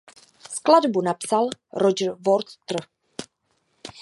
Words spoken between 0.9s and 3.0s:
napsal Roger Waters.